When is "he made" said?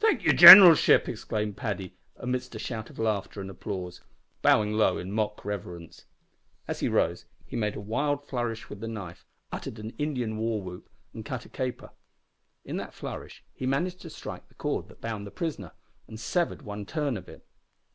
7.44-7.76